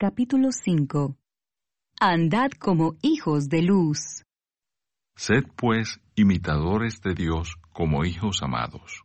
capítulo 0.00 0.50
5. 0.50 1.14
Andad 2.00 2.52
como 2.52 2.94
hijos 3.02 3.50
de 3.50 3.60
luz. 3.60 4.24
Sed 5.14 5.44
pues 5.56 6.00
imitadores 6.14 7.02
de 7.02 7.12
Dios 7.12 7.58
como 7.74 8.06
hijos 8.06 8.42
amados. 8.42 9.02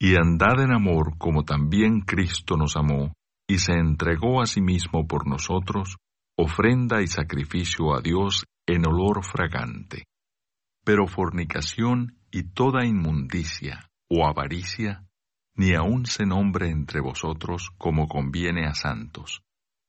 Y 0.00 0.16
andad 0.16 0.60
en 0.64 0.72
amor 0.72 1.16
como 1.16 1.44
también 1.44 2.00
Cristo 2.00 2.56
nos 2.56 2.76
amó, 2.76 3.12
y 3.46 3.58
se 3.58 3.74
entregó 3.74 4.42
a 4.42 4.46
sí 4.46 4.60
mismo 4.60 5.06
por 5.06 5.28
nosotros, 5.28 5.94
ofrenda 6.36 7.02
y 7.02 7.06
sacrificio 7.06 7.94
a 7.94 8.00
Dios 8.00 8.46
en 8.66 8.84
olor 8.88 9.24
fragante. 9.24 10.06
Pero 10.84 11.06
fornicación 11.06 12.18
y 12.32 12.42
toda 12.52 12.84
inmundicia 12.84 13.90
o 14.10 14.26
avaricia, 14.26 15.06
ni 15.54 15.74
aun 15.74 16.04
se 16.04 16.26
nombre 16.26 16.68
entre 16.68 17.00
vosotros 17.00 17.70
como 17.78 18.08
conviene 18.08 18.66
a 18.66 18.74
santos, 18.74 19.45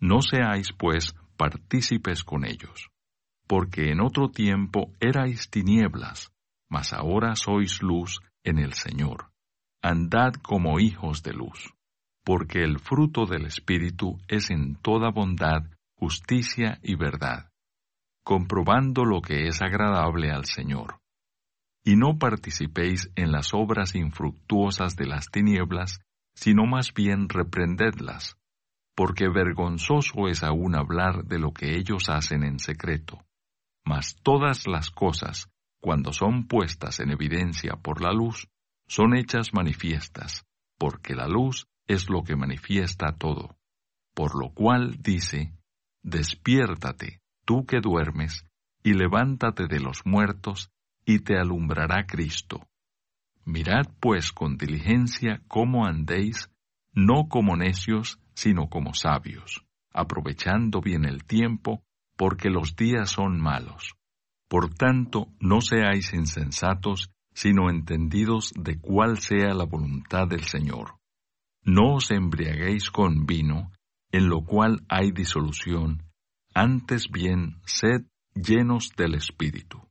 No 0.00 0.22
seáis, 0.22 0.68
pues, 0.76 1.14
partícipes 1.36 2.24
con 2.24 2.44
ellos, 2.44 2.90
porque 3.46 3.90
en 3.90 4.00
otro 4.00 4.30
tiempo 4.30 4.92
erais 5.00 5.50
tinieblas, 5.50 6.32
mas 6.68 6.92
ahora 6.92 7.36
sois 7.36 7.82
luz 7.82 8.20
en 8.42 8.58
el 8.58 8.72
Señor. 8.72 9.30
Andad 9.82 10.34
como 10.42 10.80
hijos 10.80 11.22
de 11.22 11.32
luz, 11.32 11.72
porque 12.24 12.62
el 12.62 12.78
fruto 12.78 13.26
del 13.26 13.46
Espíritu 13.46 14.18
es 14.28 14.50
en 14.50 14.76
toda 14.76 15.10
bondad, 15.10 15.62
justicia 15.96 16.78
y 16.82 16.96
verdad 16.96 17.50
comprobando 18.30 19.04
lo 19.04 19.22
que 19.22 19.48
es 19.48 19.60
agradable 19.60 20.30
al 20.30 20.44
Señor. 20.44 21.00
Y 21.82 21.96
no 21.96 22.18
participéis 22.18 23.10
en 23.16 23.32
las 23.32 23.54
obras 23.54 23.94
infructuosas 23.96 24.94
de 24.94 25.06
las 25.06 25.26
tinieblas, 25.32 26.00
sino 26.34 26.64
más 26.64 26.92
bien 26.94 27.28
reprendedlas, 27.28 28.36
porque 28.94 29.28
vergonzoso 29.28 30.28
es 30.28 30.42
aún 30.42 30.74
hablar 30.74 31.24
de 31.24 31.38
lo 31.38 31.52
que 31.52 31.76
ellos 31.76 32.08
hacen 32.08 32.42
en 32.44 32.58
secreto. 32.58 33.18
Mas 33.84 34.16
todas 34.22 34.66
las 34.66 34.90
cosas, 34.90 35.50
cuando 35.80 36.12
son 36.12 36.46
puestas 36.46 37.00
en 37.00 37.10
evidencia 37.10 37.76
por 37.76 38.02
la 38.02 38.12
luz, 38.12 38.48
son 38.86 39.16
hechas 39.16 39.54
manifiestas, 39.54 40.44
porque 40.78 41.14
la 41.14 41.28
luz 41.28 41.66
es 41.86 42.10
lo 42.10 42.22
que 42.22 42.36
manifiesta 42.36 43.16
todo. 43.16 43.56
Por 44.14 44.38
lo 44.38 44.52
cual 44.52 44.96
dice, 45.00 45.54
Despiértate, 46.02 47.20
tú 47.44 47.66
que 47.66 47.80
duermes, 47.80 48.46
y 48.82 48.94
levántate 48.94 49.66
de 49.66 49.80
los 49.80 50.06
muertos, 50.06 50.70
y 51.04 51.20
te 51.20 51.38
alumbrará 51.38 52.06
Cristo. 52.06 52.66
Mirad 53.44 53.86
pues 54.00 54.32
con 54.32 54.56
diligencia 54.56 55.42
cómo 55.48 55.86
andéis, 55.86 56.50
no 56.92 57.28
como 57.28 57.56
necios, 57.56 58.18
sino 58.40 58.70
como 58.70 58.94
sabios, 58.94 59.66
aprovechando 59.92 60.80
bien 60.80 61.04
el 61.04 61.24
tiempo, 61.24 61.82
porque 62.16 62.48
los 62.48 62.74
días 62.74 63.10
son 63.10 63.38
malos. 63.38 63.96
Por 64.48 64.72
tanto, 64.72 65.28
no 65.40 65.60
seáis 65.60 66.14
insensatos, 66.14 67.10
sino 67.34 67.68
entendidos 67.68 68.54
de 68.56 68.80
cuál 68.80 69.18
sea 69.18 69.52
la 69.52 69.64
voluntad 69.66 70.26
del 70.26 70.44
Señor. 70.44 70.94
No 71.64 71.96
os 71.96 72.10
embriaguéis 72.12 72.90
con 72.90 73.26
vino, 73.26 73.72
en 74.10 74.30
lo 74.30 74.42
cual 74.42 74.86
hay 74.88 75.12
disolución, 75.12 76.04
antes 76.54 77.10
bien, 77.10 77.60
sed 77.66 78.06
llenos 78.34 78.94
del 78.96 79.16
Espíritu, 79.16 79.86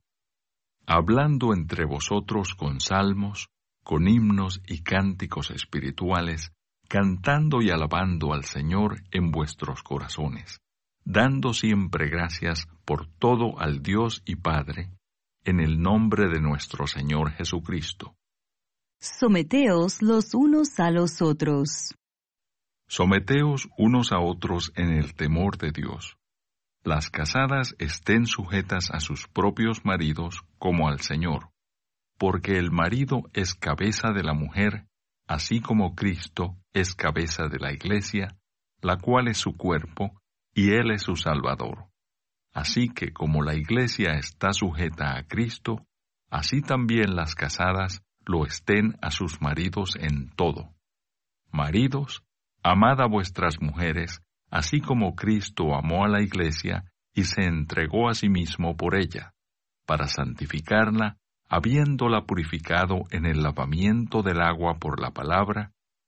hablando 0.86 1.54
entre 1.54 1.84
vosotros 1.84 2.56
con 2.56 2.80
salmos, 2.80 3.48
con 3.84 4.08
himnos 4.08 4.60
y 4.66 4.82
cánticos 4.82 5.52
espirituales, 5.52 6.52
cantando 6.90 7.62
y 7.62 7.70
alabando 7.70 8.34
al 8.34 8.44
Señor 8.44 9.02
en 9.12 9.30
vuestros 9.30 9.82
corazones, 9.82 10.60
dando 11.06 11.54
siempre 11.54 12.10
gracias 12.10 12.68
por 12.84 13.06
todo 13.06 13.58
al 13.58 13.80
Dios 13.80 14.22
y 14.26 14.36
Padre, 14.36 14.90
en 15.44 15.60
el 15.60 15.80
nombre 15.80 16.28
de 16.28 16.40
nuestro 16.40 16.86
Señor 16.86 17.30
Jesucristo. 17.30 18.14
Someteos 19.00 20.02
los 20.02 20.34
unos 20.34 20.78
a 20.80 20.90
los 20.90 21.22
otros. 21.22 21.94
Someteos 22.86 23.70
unos 23.78 24.12
a 24.12 24.18
otros 24.18 24.72
en 24.74 24.90
el 24.90 25.14
temor 25.14 25.56
de 25.56 25.70
Dios 25.70 26.18
las 26.82 27.10
casadas 27.10 27.76
estén 27.78 28.26
sujetas 28.26 28.90
a 28.90 29.00
sus 29.00 29.28
propios 29.28 29.84
maridos 29.84 30.44
como 30.58 30.88
al 30.88 31.00
Señor, 31.00 31.50
porque 32.18 32.56
el 32.56 32.70
marido 32.70 33.24
es 33.34 33.54
cabeza 33.54 34.12
de 34.12 34.22
la 34.22 34.32
mujer, 34.32 34.86
así 35.26 35.60
como 35.60 35.94
Cristo 35.94 36.56
es 36.72 36.94
cabeza 36.94 37.48
de 37.48 37.58
la 37.58 37.72
iglesia, 37.72 38.36
la 38.80 38.96
cual 38.96 39.28
es 39.28 39.38
su 39.38 39.56
cuerpo, 39.56 40.20
y 40.54 40.72
Él 40.72 40.90
es 40.90 41.02
su 41.02 41.16
Salvador. 41.16 41.86
Así 42.52 42.88
que 42.88 43.12
como 43.12 43.42
la 43.42 43.54
iglesia 43.54 44.12
está 44.14 44.52
sujeta 44.52 45.16
a 45.16 45.24
Cristo, 45.24 45.86
así 46.30 46.62
también 46.62 47.14
las 47.14 47.34
casadas 47.34 48.02
lo 48.24 48.44
estén 48.44 48.96
a 49.00 49.10
sus 49.10 49.40
maridos 49.40 49.96
en 49.98 50.30
todo. 50.30 50.74
Maridos, 51.52 52.24
amad 52.62 53.00
a 53.00 53.06
vuestras 53.06 53.60
mujeres, 53.60 54.22
así 54.50 54.80
como 54.80 55.14
Cristo 55.14 55.74
amó 55.74 56.04
a 56.04 56.08
la 56.08 56.22
iglesia 56.22 56.84
y 57.14 57.24
se 57.24 57.42
entregó 57.42 58.08
a 58.08 58.14
sí 58.14 58.28
mismo 58.28 58.76
por 58.76 58.96
ella, 58.96 59.34
para 59.86 60.06
santificarla, 60.06 61.18
habiéndola 61.48 62.24
purificado 62.26 63.02
en 63.10 63.26
el 63.26 63.42
lavamiento 63.42 64.22
del 64.22 64.40
agua 64.40 64.78
por 64.78 65.00
la 65.00 65.10
palabra, 65.10 65.72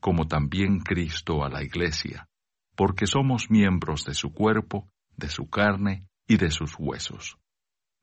como 0.00 0.26
también 0.26 0.80
Cristo 0.80 1.44
a 1.44 1.48
la 1.48 1.62
iglesia, 1.62 2.28
porque 2.76 3.06
somos 3.06 3.50
miembros 3.50 4.04
de 4.04 4.14
su 4.14 4.32
cuerpo, 4.32 4.88
de 5.16 5.28
su 5.28 5.48
carne 5.48 6.06
y 6.26 6.36
de 6.36 6.50
sus 6.50 6.74
huesos. 6.78 7.36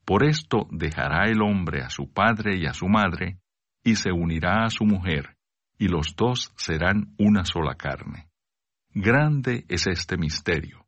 Por 0.06 0.24
esto 0.24 0.68
dejará 0.72 1.30
el 1.30 1.41
hombre 1.41 1.81
a 1.81 1.90
su 1.90 2.12
padre 2.12 2.57
y 2.57 2.66
a 2.66 2.74
su 2.74 2.88
madre, 2.88 3.40
y 3.84 3.96
se 3.96 4.12
unirá 4.12 4.63
a 4.63 4.69
su 4.69 4.86
mujer, 4.86 5.36
y 5.78 5.88
los 5.88 6.16
dos 6.16 6.53
serán 6.56 7.13
una 7.18 7.46
sola 7.46 7.75
carne. 7.75 8.30
Grande 8.94 9.66
es 9.68 9.88
este 9.88 10.18
misterio 10.18 10.88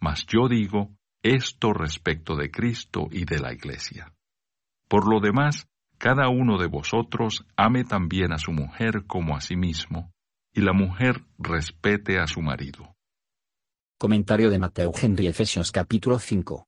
mas 0.00 0.26
yo 0.26 0.48
digo 0.48 0.90
esto 1.22 1.74
respecto 1.74 2.34
de 2.34 2.50
Cristo 2.50 3.08
y 3.10 3.26
de 3.26 3.38
la 3.38 3.52
Iglesia. 3.52 4.12
Por 4.88 5.06
lo 5.06 5.20
demás, 5.20 5.68
cada 5.98 6.30
uno 6.30 6.56
de 6.56 6.66
vosotros 6.66 7.46
ame 7.56 7.84
también 7.84 8.32
a 8.32 8.38
su 8.38 8.52
mujer 8.52 9.04
como 9.06 9.36
a 9.36 9.42
sí 9.42 9.54
mismo, 9.54 10.10
y 10.52 10.62
la 10.62 10.72
mujer 10.72 11.24
respete 11.38 12.18
a 12.18 12.26
su 12.26 12.40
marido. 12.40 12.96
Comentario 13.98 14.50
de 14.50 14.58
Mateo 14.58 14.92
Henry 15.00 15.28
Efesios 15.28 15.70
capítulo 15.70 16.18
5. 16.18 16.66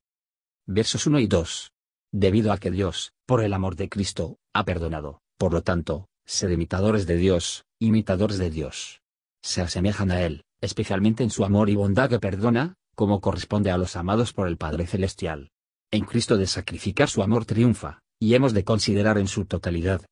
Versos 0.67 1.07
1 1.07 1.19
y 1.19 1.27
2. 1.27 1.73
Debido 2.13 2.53
a 2.53 2.59
que 2.59 2.71
Dios, 2.71 3.13
por 3.27 3.43
el 3.43 3.53
amor 3.53 3.75
de 3.75 3.89
Cristo, 3.89 4.37
ha 4.55 4.65
perdonado, 4.65 5.21
por 5.39 5.53
lo 5.53 5.63
tanto, 5.63 6.07
sed 6.27 6.51
imitadores 6.51 7.07
de 7.07 7.17
Dios, 7.17 7.65
imitadores 7.81 8.39
de 8.39 8.51
Dios. 8.51 9.01
Se 9.43 9.63
asemejan 9.63 10.11
a 10.11 10.23
Él, 10.23 10.45
especialmente 10.61 11.25
en 11.25 11.31
su 11.31 11.45
amor 11.45 11.69
y 11.69 11.75
bondad 11.75 12.11
que 12.11 12.21
perdona, 12.21 12.75
como 12.95 13.21
corresponde 13.21 13.71
a 13.71 13.79
los 13.79 13.97
amados 13.97 14.33
por 14.33 14.47
el 14.47 14.59
Padre 14.59 14.87
Celestial. 14.87 15.51
En 15.91 16.05
Cristo 16.05 16.37
de 16.37 16.47
sacrificar 16.47 17.09
su 17.09 17.23
amor 17.23 17.47
triunfa, 17.47 18.01
y 18.21 18.35
hemos 18.35 18.53
de 18.53 18.65
considerar 18.65 19.19
en 19.19 19.27
su 19.27 19.47
totalidad. 19.47 20.03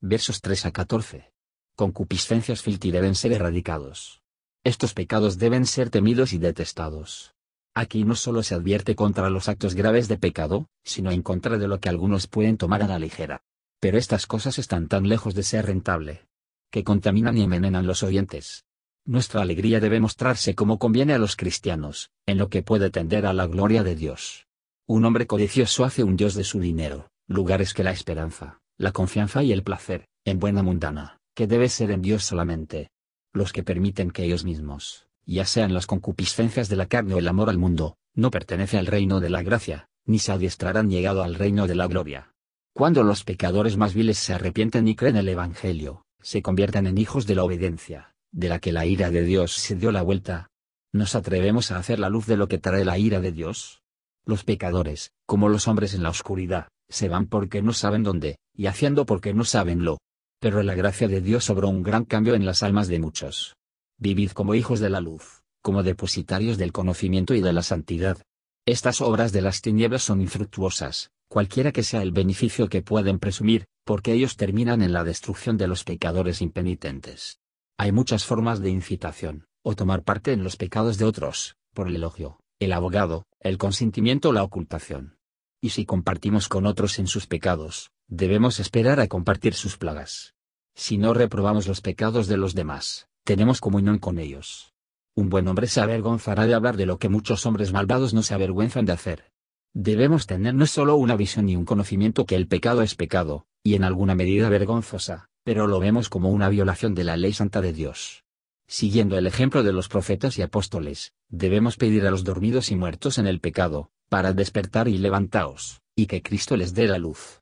Versos 0.00 0.40
3 0.40 0.66
a 0.66 0.72
14. 0.72 1.35
Concupiscencias 1.76 2.62
filti 2.62 2.90
deben 2.90 3.14
ser 3.14 3.32
erradicados. 3.32 4.22
Estos 4.64 4.94
pecados 4.94 5.36
deben 5.36 5.66
ser 5.66 5.90
temidos 5.90 6.32
y 6.32 6.38
detestados. 6.38 7.34
Aquí 7.74 8.04
no 8.04 8.14
solo 8.14 8.42
se 8.42 8.54
advierte 8.54 8.96
contra 8.96 9.28
los 9.28 9.50
actos 9.50 9.74
graves 9.74 10.08
de 10.08 10.16
pecado, 10.16 10.68
sino 10.84 11.10
en 11.10 11.20
contra 11.20 11.58
de 11.58 11.68
lo 11.68 11.78
que 11.78 11.90
algunos 11.90 12.28
pueden 12.28 12.56
tomar 12.56 12.82
a 12.82 12.86
la 12.86 12.98
ligera. 12.98 13.42
Pero 13.78 13.98
estas 13.98 14.26
cosas 14.26 14.58
están 14.58 14.88
tan 14.88 15.06
lejos 15.06 15.34
de 15.34 15.42
ser 15.42 15.66
rentable, 15.66 16.24
que 16.70 16.82
contaminan 16.82 17.36
y 17.36 17.42
envenenan 17.42 17.86
los 17.86 18.02
oyentes. 18.02 18.64
Nuestra 19.04 19.42
alegría 19.42 19.78
debe 19.78 20.00
mostrarse 20.00 20.54
como 20.54 20.78
conviene 20.78 21.12
a 21.12 21.18
los 21.18 21.36
cristianos, 21.36 22.08
en 22.24 22.38
lo 22.38 22.48
que 22.48 22.62
puede 22.62 22.88
tender 22.88 23.26
a 23.26 23.34
la 23.34 23.46
gloria 23.46 23.82
de 23.82 23.96
Dios. 23.96 24.46
Un 24.86 25.04
hombre 25.04 25.26
codicioso 25.26 25.84
hace 25.84 26.04
un 26.04 26.16
Dios 26.16 26.32
de 26.36 26.44
su 26.44 26.58
dinero, 26.58 27.10
lugares 27.28 27.74
que 27.74 27.84
la 27.84 27.90
esperanza, 27.90 28.62
la 28.78 28.92
confianza 28.92 29.42
y 29.42 29.52
el 29.52 29.62
placer, 29.62 30.08
en 30.24 30.38
buena 30.38 30.62
mundana, 30.62 31.20
que 31.36 31.46
debe 31.46 31.68
ser 31.68 31.90
en 31.90 32.00
Dios 32.00 32.24
solamente. 32.24 32.88
Los 33.34 33.52
que 33.52 33.62
permiten 33.62 34.10
que 34.10 34.24
ellos 34.24 34.44
mismos, 34.44 35.06
ya 35.26 35.44
sean 35.44 35.74
las 35.74 35.86
concupiscencias 35.86 36.70
de 36.70 36.76
la 36.76 36.86
carne 36.86 37.14
o 37.14 37.18
el 37.18 37.28
amor 37.28 37.50
al 37.50 37.58
mundo, 37.58 37.98
no 38.14 38.30
pertenece 38.30 38.78
al 38.78 38.86
reino 38.86 39.20
de 39.20 39.28
la 39.28 39.42
gracia, 39.42 39.90
ni 40.06 40.18
se 40.18 40.32
adiestrarán 40.32 40.88
llegado 40.88 41.22
al 41.22 41.34
reino 41.34 41.66
de 41.66 41.74
la 41.74 41.88
gloria. 41.88 42.32
Cuando 42.72 43.02
los 43.02 43.22
pecadores 43.22 43.76
más 43.76 43.92
viles 43.92 44.16
se 44.16 44.32
arrepienten 44.32 44.88
y 44.88 44.96
creen 44.96 45.16
el 45.16 45.28
Evangelio, 45.28 46.06
se 46.22 46.40
convierten 46.40 46.86
en 46.86 46.96
hijos 46.96 47.26
de 47.26 47.34
la 47.34 47.44
obediencia, 47.44 48.14
de 48.32 48.48
la 48.48 48.58
que 48.58 48.72
la 48.72 48.86
ira 48.86 49.10
de 49.10 49.22
Dios 49.22 49.52
se 49.52 49.76
dio 49.76 49.92
la 49.92 50.00
vuelta. 50.00 50.48
¿Nos 50.92 51.14
atrevemos 51.14 51.70
a 51.70 51.76
hacer 51.76 51.98
la 51.98 52.08
luz 52.08 52.26
de 52.26 52.38
lo 52.38 52.48
que 52.48 52.56
trae 52.58 52.86
la 52.86 52.96
ira 52.96 53.20
de 53.20 53.32
Dios? 53.32 53.82
Los 54.24 54.42
pecadores, 54.42 55.10
como 55.26 55.50
los 55.50 55.68
hombres 55.68 55.92
en 55.92 56.02
la 56.02 56.08
oscuridad, 56.08 56.68
se 56.88 57.10
van 57.10 57.26
porque 57.26 57.60
no 57.60 57.74
saben 57.74 58.04
dónde, 58.04 58.38
y 58.54 58.66
haciendo 58.66 59.04
porque 59.04 59.34
no 59.34 59.44
saben 59.44 59.84
lo. 59.84 59.98
Pero 60.40 60.62
la 60.62 60.74
gracia 60.74 61.08
de 61.08 61.20
Dios 61.20 61.48
obró 61.50 61.68
un 61.68 61.82
gran 61.82 62.04
cambio 62.04 62.34
en 62.34 62.44
las 62.44 62.62
almas 62.62 62.88
de 62.88 62.98
muchos. 62.98 63.56
Vivid 63.98 64.32
como 64.32 64.54
hijos 64.54 64.80
de 64.80 64.90
la 64.90 65.00
luz, 65.00 65.42
como 65.62 65.82
depositarios 65.82 66.58
del 66.58 66.72
conocimiento 66.72 67.34
y 67.34 67.40
de 67.40 67.52
la 67.52 67.62
santidad. 67.62 68.18
Estas 68.66 69.00
obras 69.00 69.32
de 69.32 69.42
las 69.42 69.62
tinieblas 69.62 70.02
son 70.02 70.20
infructuosas, 70.20 71.10
cualquiera 71.28 71.72
que 71.72 71.82
sea 71.82 72.02
el 72.02 72.12
beneficio 72.12 72.68
que 72.68 72.82
pueden 72.82 73.18
presumir, 73.18 73.64
porque 73.84 74.12
ellos 74.12 74.36
terminan 74.36 74.82
en 74.82 74.92
la 74.92 75.04
destrucción 75.04 75.56
de 75.56 75.68
los 75.68 75.84
pecadores 75.84 76.42
impenitentes. 76.42 77.38
Hay 77.78 77.92
muchas 77.92 78.24
formas 78.24 78.60
de 78.60 78.70
incitación, 78.70 79.46
o 79.62 79.74
tomar 79.74 80.02
parte 80.02 80.32
en 80.32 80.44
los 80.44 80.56
pecados 80.56 80.98
de 80.98 81.04
otros, 81.04 81.56
por 81.72 81.88
el 81.88 81.96
elogio, 81.96 82.38
el 82.58 82.72
abogado, 82.72 83.24
el 83.40 83.58
consentimiento 83.58 84.30
o 84.30 84.32
la 84.32 84.42
ocultación. 84.42 85.16
Y 85.60 85.70
si 85.70 85.84
compartimos 85.84 86.48
con 86.48 86.66
otros 86.66 86.98
en 86.98 87.06
sus 87.06 87.26
pecados, 87.26 87.90
debemos 88.08 88.60
esperar 88.60 89.00
a 89.00 89.08
compartir 89.08 89.54
sus 89.54 89.76
plagas. 89.76 90.34
Si 90.74 90.98
no 90.98 91.14
reprobamos 91.14 91.66
los 91.66 91.80
pecados 91.80 92.28
de 92.28 92.36
los 92.36 92.54
demás, 92.54 93.08
tenemos 93.24 93.60
comunión 93.60 93.98
con 93.98 94.18
ellos. 94.18 94.74
Un 95.14 95.30
buen 95.30 95.48
hombre 95.48 95.66
se 95.66 95.80
avergonzará 95.80 96.46
de 96.46 96.54
hablar 96.54 96.76
de 96.76 96.86
lo 96.86 96.98
que 96.98 97.08
muchos 97.08 97.46
hombres 97.46 97.72
malvados 97.72 98.12
no 98.14 98.22
se 98.22 98.34
avergüenzan 98.34 98.84
de 98.84 98.92
hacer. 98.92 99.32
Debemos 99.72 100.26
tener 100.26 100.54
no 100.54 100.66
solo 100.66 100.96
una 100.96 101.16
visión 101.16 101.48
y 101.48 101.56
un 101.56 101.64
conocimiento 101.64 102.26
que 102.26 102.34
el 102.34 102.48
pecado 102.48 102.82
es 102.82 102.94
pecado, 102.94 103.46
y 103.62 103.74
en 103.74 103.84
alguna 103.84 104.14
medida 104.14 104.48
vergonzosa, 104.48 105.28
pero 105.42 105.66
lo 105.66 105.80
vemos 105.80 106.08
como 106.08 106.30
una 106.30 106.48
violación 106.48 106.94
de 106.94 107.04
la 107.04 107.16
ley 107.16 107.32
santa 107.32 107.60
de 107.60 107.72
Dios. 107.72 108.24
Siguiendo 108.68 109.16
el 109.16 109.26
ejemplo 109.26 109.62
de 109.62 109.72
los 109.72 109.88
profetas 109.88 110.38
y 110.38 110.42
apóstoles, 110.42 111.12
debemos 111.28 111.76
pedir 111.76 112.06
a 112.06 112.10
los 112.10 112.24
dormidos 112.24 112.70
y 112.70 112.76
muertos 112.76 113.18
en 113.18 113.26
el 113.26 113.40
pecado, 113.40 113.90
para 114.08 114.32
despertar 114.32 114.88
y 114.88 114.98
levantaos, 114.98 115.80
y 115.94 116.06
que 116.06 116.22
Cristo 116.22 116.56
les 116.56 116.74
dé 116.74 116.88
la 116.88 116.98
luz. 116.98 117.40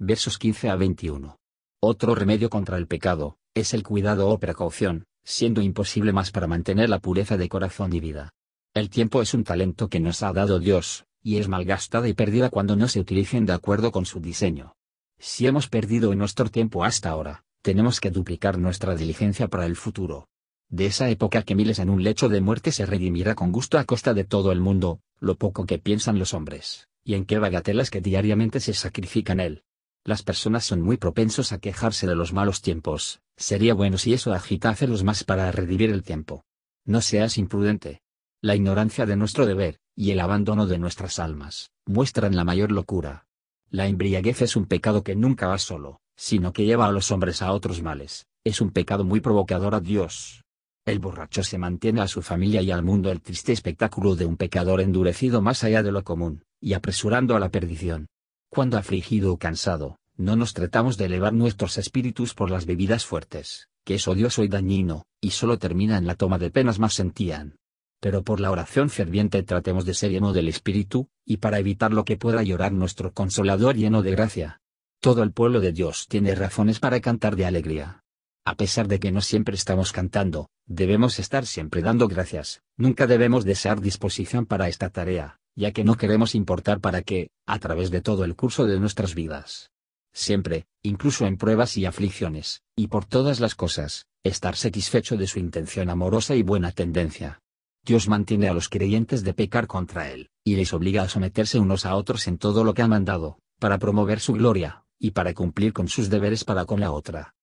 Versos 0.00 0.38
15 0.38 0.70
a 0.70 0.74
21. 0.74 1.38
Otro 1.80 2.16
remedio 2.16 2.50
contra 2.50 2.78
el 2.78 2.88
pecado, 2.88 3.38
es 3.54 3.74
el 3.74 3.84
cuidado 3.84 4.28
o 4.28 4.40
precaución, 4.40 5.04
siendo 5.22 5.62
imposible 5.62 6.12
más 6.12 6.32
para 6.32 6.48
mantener 6.48 6.88
la 6.88 6.98
pureza 6.98 7.36
de 7.36 7.48
corazón 7.48 7.92
y 7.92 8.00
vida. 8.00 8.30
El 8.74 8.90
tiempo 8.90 9.22
es 9.22 9.34
un 9.34 9.44
talento 9.44 9.88
que 9.88 10.00
nos 10.00 10.24
ha 10.24 10.32
dado 10.32 10.58
Dios, 10.58 11.04
y 11.22 11.36
es 11.36 11.46
malgastada 11.46 12.08
y 12.08 12.12
perdida 12.12 12.50
cuando 12.50 12.74
no 12.74 12.88
se 12.88 12.98
utilicen 12.98 13.46
de 13.46 13.52
acuerdo 13.52 13.92
con 13.92 14.04
su 14.04 14.18
diseño. 14.18 14.74
Si 15.20 15.46
hemos 15.46 15.68
perdido 15.68 16.12
nuestro 16.16 16.50
tiempo 16.50 16.82
hasta 16.82 17.10
ahora, 17.10 17.44
tenemos 17.62 18.00
que 18.00 18.10
duplicar 18.10 18.58
nuestra 18.58 18.96
diligencia 18.96 19.46
para 19.46 19.64
el 19.64 19.76
futuro. 19.76 20.26
De 20.68 20.86
esa 20.86 21.08
época 21.08 21.42
que 21.42 21.54
miles 21.54 21.78
en 21.78 21.88
un 21.88 22.02
lecho 22.02 22.28
de 22.28 22.40
muerte 22.40 22.72
se 22.72 22.84
redimirá 22.84 23.36
con 23.36 23.52
gusto 23.52 23.78
a 23.78 23.84
costa 23.84 24.12
de 24.12 24.24
todo 24.24 24.50
el 24.50 24.60
mundo, 24.60 24.98
lo 25.20 25.36
poco 25.36 25.66
que 25.66 25.78
piensan 25.78 26.18
los 26.18 26.34
hombres, 26.34 26.88
y 27.04 27.14
en 27.14 27.26
qué 27.26 27.38
bagatelas 27.38 27.90
que 27.90 28.00
diariamente 28.00 28.58
se 28.58 28.74
sacrifican 28.74 29.38
él. 29.38 29.62
Las 30.06 30.22
personas 30.22 30.66
son 30.66 30.82
muy 30.82 30.98
propensos 30.98 31.52
a 31.52 31.58
quejarse 31.58 32.06
de 32.06 32.14
los 32.14 32.34
malos 32.34 32.60
tiempos, 32.60 33.22
sería 33.38 33.72
bueno 33.72 33.96
si 33.96 34.12
eso 34.12 34.34
agitase 34.34 34.86
los 34.86 35.02
más 35.02 35.24
para 35.24 35.50
redimir 35.50 35.90
el 35.90 36.02
tiempo. 36.02 36.44
No 36.84 37.00
seas 37.00 37.38
imprudente. 37.38 38.02
La 38.42 38.54
ignorancia 38.54 39.06
de 39.06 39.16
nuestro 39.16 39.46
deber, 39.46 39.78
y 39.96 40.10
el 40.10 40.20
abandono 40.20 40.66
de 40.66 40.78
nuestras 40.78 41.18
almas, 41.18 41.70
muestran 41.86 42.36
la 42.36 42.44
mayor 42.44 42.70
locura. 42.70 43.26
La 43.70 43.86
embriaguez 43.86 44.42
es 44.42 44.56
un 44.56 44.66
pecado 44.66 45.02
que 45.02 45.16
nunca 45.16 45.48
va 45.48 45.56
solo, 45.56 46.02
sino 46.16 46.52
que 46.52 46.66
lleva 46.66 46.86
a 46.86 46.92
los 46.92 47.10
hombres 47.10 47.40
a 47.40 47.52
otros 47.52 47.80
males, 47.80 48.26
es 48.44 48.60
un 48.60 48.72
pecado 48.72 49.04
muy 49.04 49.20
provocador 49.20 49.74
a 49.74 49.80
Dios. 49.80 50.44
El 50.84 50.98
borracho 50.98 51.42
se 51.42 51.56
mantiene 51.56 52.02
a 52.02 52.08
su 52.08 52.20
familia 52.20 52.60
y 52.60 52.70
al 52.70 52.82
mundo 52.82 53.10
el 53.10 53.22
triste 53.22 53.52
espectáculo 53.52 54.16
de 54.16 54.26
un 54.26 54.36
pecador 54.36 54.82
endurecido 54.82 55.40
más 55.40 55.64
allá 55.64 55.82
de 55.82 55.92
lo 55.92 56.04
común, 56.04 56.44
y 56.60 56.74
apresurando 56.74 57.36
a 57.36 57.40
la 57.40 57.48
perdición. 57.48 58.06
Cuando 58.54 58.78
afligido 58.78 59.32
o 59.32 59.36
cansado, 59.36 59.98
no 60.16 60.36
nos 60.36 60.54
tratamos 60.54 60.96
de 60.96 61.06
elevar 61.06 61.32
nuestros 61.32 61.76
espíritus 61.76 62.34
por 62.34 62.52
las 62.52 62.66
bebidas 62.66 63.04
fuertes, 63.04 63.68
que 63.84 63.96
es 63.96 64.06
odioso 64.06 64.44
y 64.44 64.48
dañino, 64.48 65.06
y 65.20 65.30
solo 65.30 65.58
termina 65.58 65.98
en 65.98 66.06
la 66.06 66.14
toma 66.14 66.38
de 66.38 66.52
penas 66.52 66.78
más 66.78 66.94
sentían. 66.94 67.56
Pero 67.98 68.22
por 68.22 68.38
la 68.38 68.52
oración 68.52 68.90
ferviente 68.90 69.42
tratemos 69.42 69.84
de 69.84 69.94
ser 69.94 70.12
lleno 70.12 70.32
del 70.32 70.46
espíritu, 70.46 71.08
y 71.24 71.38
para 71.38 71.58
evitar 71.58 71.92
lo 71.92 72.04
que 72.04 72.16
pueda 72.16 72.44
llorar 72.44 72.70
nuestro 72.70 73.12
consolador 73.12 73.74
lleno 73.74 74.02
de 74.02 74.12
gracia. 74.12 74.60
Todo 75.00 75.24
el 75.24 75.32
pueblo 75.32 75.60
de 75.60 75.72
Dios 75.72 76.06
tiene 76.06 76.32
razones 76.36 76.78
para 76.78 77.00
cantar 77.00 77.34
de 77.34 77.46
alegría. 77.46 78.04
A 78.44 78.54
pesar 78.54 78.86
de 78.86 79.00
que 79.00 79.10
no 79.10 79.20
siempre 79.20 79.56
estamos 79.56 79.90
cantando, 79.90 80.48
debemos 80.64 81.18
estar 81.18 81.44
siempre 81.44 81.82
dando 81.82 82.06
gracias, 82.06 82.62
nunca 82.76 83.08
debemos 83.08 83.44
desear 83.44 83.80
disposición 83.80 84.46
para 84.46 84.68
esta 84.68 84.90
tarea, 84.90 85.40
ya 85.56 85.72
que 85.72 85.84
no 85.84 85.96
queremos 85.96 86.34
importar 86.34 86.80
para 86.80 87.02
que, 87.02 87.30
a 87.46 87.58
través 87.58 87.90
de 87.90 88.00
todo 88.00 88.24
el 88.24 88.36
curso 88.36 88.66
de 88.66 88.78
nuestras 88.80 89.14
vidas, 89.14 89.70
siempre, 90.12 90.66
incluso 90.82 91.26
en 91.26 91.36
pruebas 91.36 91.76
y 91.76 91.86
aflicciones, 91.86 92.62
y 92.76 92.88
por 92.88 93.04
todas 93.04 93.40
las 93.40 93.54
cosas, 93.54 94.06
estar 94.22 94.56
satisfecho 94.56 95.16
de 95.16 95.26
su 95.26 95.38
intención 95.38 95.90
amorosa 95.90 96.34
y 96.34 96.42
buena 96.42 96.72
tendencia. 96.72 97.40
Dios 97.84 98.08
mantiene 98.08 98.48
a 98.48 98.54
los 98.54 98.68
creyentes 98.68 99.24
de 99.24 99.34
pecar 99.34 99.66
contra 99.66 100.10
Él, 100.10 100.30
y 100.44 100.56
les 100.56 100.72
obliga 100.72 101.02
a 101.02 101.08
someterse 101.08 101.58
unos 101.58 101.84
a 101.84 101.94
otros 101.96 102.26
en 102.28 102.38
todo 102.38 102.64
lo 102.64 102.74
que 102.74 102.82
ha 102.82 102.88
mandado, 102.88 103.38
para 103.58 103.78
promover 103.78 104.20
su 104.20 104.32
gloria, 104.32 104.84
y 104.98 105.10
para 105.10 105.34
cumplir 105.34 105.72
con 105.72 105.88
sus 105.88 106.08
deberes 106.08 106.44
para 106.44 106.64
con 106.64 106.80
la 106.80 106.92
otra 106.92 107.34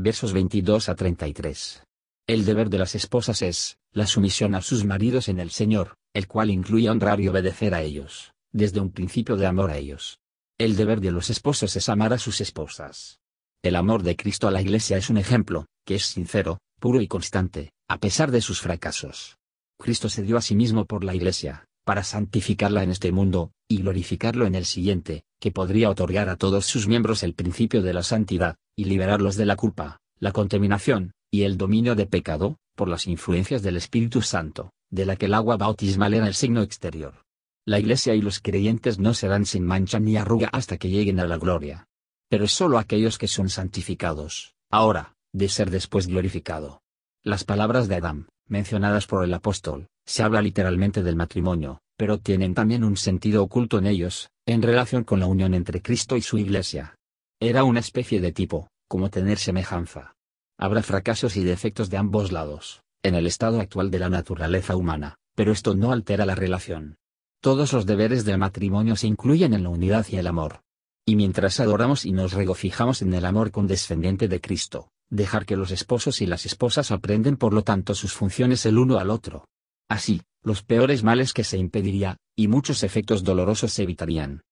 versos 0.00 0.32
22 0.32 0.88
a 0.88 0.94
33. 0.94 1.82
El 2.28 2.44
deber 2.44 2.70
de 2.70 2.78
las 2.78 2.94
esposas 2.94 3.42
es, 3.42 3.78
la 3.90 4.06
sumisión 4.06 4.54
a 4.54 4.62
sus 4.62 4.84
maridos 4.84 5.28
en 5.28 5.40
el 5.40 5.50
Señor, 5.50 5.96
el 6.18 6.26
cual 6.26 6.50
incluye 6.50 6.90
honrar 6.90 7.20
y 7.20 7.28
obedecer 7.28 7.74
a 7.74 7.82
ellos, 7.82 8.32
desde 8.50 8.80
un 8.80 8.90
principio 8.90 9.36
de 9.36 9.46
amor 9.46 9.70
a 9.70 9.76
ellos. 9.76 10.18
El 10.58 10.74
deber 10.74 11.00
de 11.00 11.12
los 11.12 11.30
esposos 11.30 11.76
es 11.76 11.88
amar 11.88 12.12
a 12.12 12.18
sus 12.18 12.40
esposas. 12.40 13.20
El 13.62 13.76
amor 13.76 14.02
de 14.02 14.16
Cristo 14.16 14.48
a 14.48 14.50
la 14.50 14.60
Iglesia 14.60 14.96
es 14.96 15.10
un 15.10 15.16
ejemplo, 15.16 15.66
que 15.86 15.94
es 15.94 16.06
sincero, 16.06 16.58
puro 16.80 17.00
y 17.00 17.06
constante, 17.06 17.70
a 17.88 17.98
pesar 17.98 18.32
de 18.32 18.40
sus 18.40 18.60
fracasos. 18.60 19.36
Cristo 19.78 20.08
se 20.08 20.22
dio 20.22 20.36
a 20.36 20.40
sí 20.40 20.56
mismo 20.56 20.86
por 20.86 21.04
la 21.04 21.14
Iglesia, 21.14 21.66
para 21.84 22.02
santificarla 22.02 22.82
en 22.82 22.90
este 22.90 23.12
mundo, 23.12 23.52
y 23.68 23.82
glorificarlo 23.82 24.44
en 24.44 24.56
el 24.56 24.64
siguiente, 24.64 25.22
que 25.38 25.52
podría 25.52 25.88
otorgar 25.88 26.28
a 26.30 26.36
todos 26.36 26.66
sus 26.66 26.88
miembros 26.88 27.22
el 27.22 27.34
principio 27.34 27.80
de 27.80 27.94
la 27.94 28.02
santidad, 28.02 28.56
y 28.76 28.86
liberarlos 28.86 29.36
de 29.36 29.46
la 29.46 29.54
culpa, 29.54 30.00
la 30.18 30.32
contaminación, 30.32 31.12
y 31.30 31.42
el 31.42 31.56
dominio 31.56 31.94
de 31.94 32.06
pecado, 32.06 32.56
por 32.74 32.88
las 32.88 33.06
influencias 33.06 33.62
del 33.62 33.76
Espíritu 33.76 34.20
Santo, 34.20 34.72
de 34.90 35.06
la 35.06 35.16
que 35.16 35.26
el 35.26 35.34
agua 35.34 35.56
bautismal 35.56 36.14
era 36.14 36.26
el 36.26 36.34
signo 36.34 36.62
exterior. 36.62 37.24
La 37.66 37.78
Iglesia 37.78 38.14
y 38.14 38.22
los 38.22 38.40
creyentes 38.40 38.98
no 38.98 39.12
serán 39.12 39.44
sin 39.44 39.64
mancha 39.64 40.00
ni 40.00 40.16
arruga 40.16 40.48
hasta 40.52 40.78
que 40.78 40.88
lleguen 40.88 41.20
a 41.20 41.26
la 41.26 41.36
gloria. 41.36 41.86
Pero 42.30 42.44
es 42.44 42.52
solo 42.52 42.78
aquellos 42.78 43.18
que 43.18 43.28
son 43.28 43.50
santificados, 43.50 44.54
ahora, 44.70 45.14
de 45.32 45.48
ser 45.48 45.70
después 45.70 46.06
glorificado. 46.06 46.80
Las 47.22 47.44
palabras 47.44 47.88
de 47.88 47.96
Adán, 47.96 48.28
mencionadas 48.46 49.06
por 49.06 49.24
el 49.24 49.34
apóstol, 49.34 49.88
se 50.06 50.22
habla 50.22 50.40
literalmente 50.40 51.02
del 51.02 51.16
matrimonio, 51.16 51.80
pero 51.96 52.18
tienen 52.18 52.54
también 52.54 52.84
un 52.84 52.96
sentido 52.96 53.42
oculto 53.42 53.78
en 53.78 53.86
ellos, 53.86 54.30
en 54.46 54.62
relación 54.62 55.04
con 55.04 55.20
la 55.20 55.26
unión 55.26 55.52
entre 55.52 55.82
Cristo 55.82 56.16
y 56.16 56.22
su 56.22 56.38
Iglesia. 56.38 56.94
Era 57.40 57.64
una 57.64 57.80
especie 57.80 58.20
de 58.20 58.32
tipo, 58.32 58.68
como 58.88 59.10
tener 59.10 59.38
semejanza. 59.38 60.14
Habrá 60.58 60.82
fracasos 60.82 61.36
y 61.36 61.44
defectos 61.44 61.90
de 61.90 61.98
ambos 61.98 62.32
lados, 62.32 62.82
en 63.02 63.14
el 63.14 63.26
estado 63.26 63.60
actual 63.60 63.90
de 63.90 63.98
la 63.98 64.08
naturaleza 64.08 64.76
humana, 64.76 65.18
pero 65.34 65.52
esto 65.52 65.74
no 65.74 65.92
altera 65.92 66.26
la 66.26 66.34
relación. 66.34 66.96
Todos 67.40 67.72
los 67.72 67.86
deberes 67.86 68.24
del 68.24 68.38
matrimonio 68.38 68.96
se 68.96 69.06
incluyen 69.06 69.54
en 69.54 69.62
la 69.62 69.68
unidad 69.68 70.06
y 70.10 70.16
el 70.16 70.26
amor. 70.26 70.62
Y 71.06 71.14
mientras 71.14 71.60
adoramos 71.60 72.04
y 72.04 72.12
nos 72.12 72.32
regocijamos 72.32 73.00
en 73.02 73.14
el 73.14 73.24
amor 73.24 73.52
condescendiente 73.52 74.26
de 74.26 74.40
Cristo, 74.40 74.90
dejar 75.08 75.46
que 75.46 75.56
los 75.56 75.70
esposos 75.70 76.20
y 76.20 76.26
las 76.26 76.44
esposas 76.44 76.90
aprenden 76.90 77.36
por 77.36 77.54
lo 77.54 77.62
tanto 77.62 77.94
sus 77.94 78.12
funciones 78.12 78.66
el 78.66 78.78
uno 78.78 78.98
al 78.98 79.10
otro. 79.10 79.46
Así, 79.88 80.22
los 80.42 80.62
peores 80.62 81.04
males 81.04 81.32
que 81.32 81.44
se 81.44 81.56
impediría, 81.56 82.16
y 82.36 82.48
muchos 82.48 82.82
efectos 82.82 83.22
dolorosos 83.22 83.72
se 83.72 83.84
evitarían. 83.84 84.42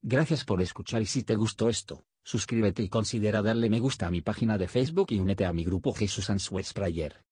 Gracias 0.00 0.44
por 0.44 0.62
escuchar 0.62 1.02
y 1.02 1.06
si 1.06 1.22
te 1.22 1.34
gustó 1.34 1.68
esto, 1.68 2.04
suscríbete 2.22 2.82
y 2.82 2.88
considera 2.88 3.42
darle 3.42 3.68
me 3.68 3.80
gusta 3.80 4.06
a 4.06 4.10
mi 4.10 4.20
página 4.20 4.58
de 4.58 4.68
Facebook 4.68 5.08
y 5.10 5.18
únete 5.18 5.44
a 5.44 5.52
mi 5.52 5.64
grupo 5.64 5.92
Jesús 5.92 6.30
Answers 6.30 6.72
Prayer. 6.72 7.24